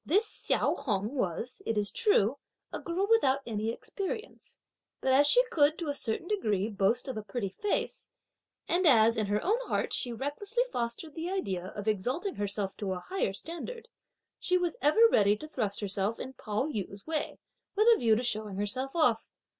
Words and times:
This 0.03 0.25
Hsiao 0.25 0.73
Hung 0.77 1.13
was, 1.13 1.61
it 1.63 1.77
is 1.77 1.91
true, 1.91 2.39
a 2.73 2.79
girl 2.79 3.05
without 3.07 3.41
any 3.45 3.69
experience, 3.69 4.57
but 4.99 5.11
as 5.11 5.27
she 5.27 5.43
could, 5.51 5.77
to 5.77 5.89
a 5.89 5.93
certain 5.93 6.27
degree, 6.27 6.69
boast 6.69 7.07
of 7.07 7.17
a 7.17 7.21
pretty 7.21 7.49
face, 7.49 8.07
and 8.67 8.87
as, 8.87 9.15
in 9.15 9.27
her 9.27 9.43
own 9.43 9.59
heart, 9.67 9.93
she 9.93 10.11
recklessly 10.11 10.63
fostered 10.71 11.13
the 11.13 11.29
idea 11.29 11.67
of 11.75 11.87
exalting 11.87 12.33
herself 12.37 12.75
to 12.77 12.93
a 12.93 12.99
higher 13.09 13.33
standard, 13.33 13.89
she 14.39 14.57
was 14.57 14.75
ever 14.81 15.07
ready 15.11 15.35
to 15.37 15.47
thrust 15.47 15.81
herself 15.81 16.19
in 16.19 16.33
Pao 16.33 16.65
yü's 16.65 17.05
way, 17.05 17.37
with 17.75 17.87
a 17.93 17.99
view 17.99 18.15
to 18.15 18.23
showing 18.23 18.55
herself 18.55 18.95
off. 18.95 19.27